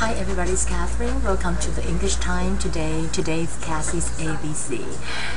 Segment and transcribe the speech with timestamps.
[0.00, 1.22] Hi everybody, it's Catherine.
[1.22, 3.06] Welcome to the English Time today.
[3.12, 4.82] Today is Cassie's ABC.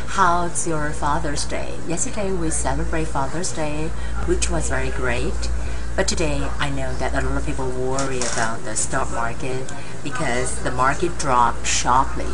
[0.08, 1.78] How's your Father's Day?
[1.86, 3.90] Yesterday we celebrate Father's Day,
[4.24, 5.52] which was very great.
[5.98, 9.70] But today I know that a lot of people worry about the stock market
[10.02, 12.32] because the market dropped sharply.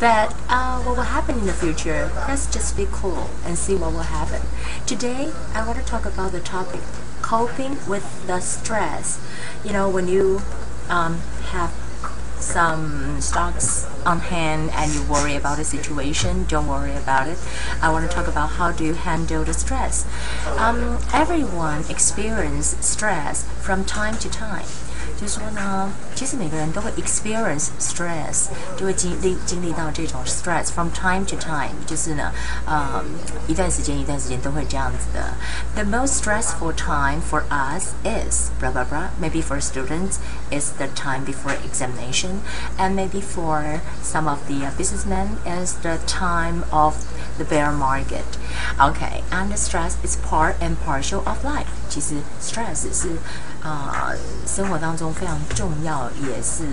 [0.00, 2.10] But uh, what will happen in the future?
[2.26, 4.40] Let's just be cool and see what will happen.
[4.86, 6.80] Today I want to talk about the topic
[7.20, 9.20] coping with the stress.
[9.62, 10.40] You know, when you
[10.88, 11.20] um,
[11.52, 11.70] have
[12.40, 17.38] some stocks on hand and you worry about the situation, don't worry about it.
[17.80, 20.06] I want to talk about how do you handle the stress.
[20.58, 24.66] Um, everyone experience stress from time to time.
[25.19, 32.31] 就是说呢，其实每个人都会 experience stress，就会经历经历到这种 stress from time to time，就是呢，
[32.65, 33.03] 呃，
[33.47, 35.33] 一段时间一段时间都会这样子的。
[35.75, 39.09] The most stressful time for us is blah blah blah.
[39.19, 40.17] Maybe for students,
[40.51, 42.41] is the time before examination,
[42.77, 46.95] and maybe for some of the businessmen, is the time of
[47.37, 48.25] the bear market.
[48.79, 51.67] Okay, and the stress is part and partial of life.
[51.89, 53.17] 其实 stress 是
[53.63, 56.63] 啊、呃、生活当中非常重要，也是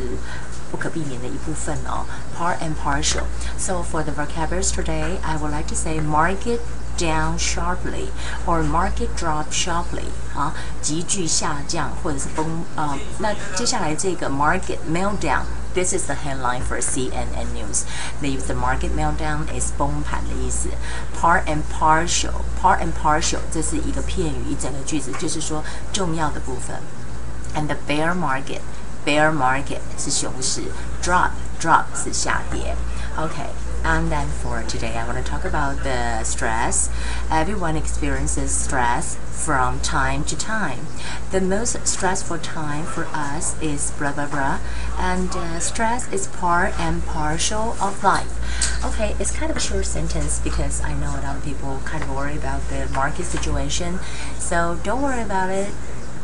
[0.71, 2.05] 不可避免的一部分哦。
[2.37, 3.25] Part and partial.
[3.59, 6.61] So for the vocabularies today, I would like to say market
[6.99, 8.09] down sharply
[8.47, 12.99] or market drop sharply 啊，急剧下降或者是崩啊、呃。
[13.19, 15.43] 那接下来这个 market meltdown。
[15.79, 17.85] This is the headline for CNN News.
[18.21, 20.69] The, the market meltdown is 崩盘的意思。
[21.21, 26.77] Part and partial, part and partial，这是一个片语，一整个句子，就是说重要的部分。
[27.57, 28.61] And the bear market,
[29.05, 30.63] bear market 是熊市，
[31.03, 32.77] drop, drop 是下跌。
[33.17, 33.51] Okay.
[33.84, 36.90] And then for today, I want to talk about the stress.
[37.32, 40.86] Everyone experiences stress from time to time.
[41.32, 44.60] The most stressful time for us is blah blah blah,
[44.98, 48.36] and uh, stress is part and partial of life.
[48.86, 52.04] Okay, it's kind of a short sentence because I know a lot of people kind
[52.04, 54.00] of worry about the market situation.
[54.38, 55.72] So don't worry about it.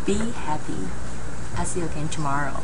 [0.05, 0.87] Be happy.
[1.57, 2.61] I'll see you again tomorrow.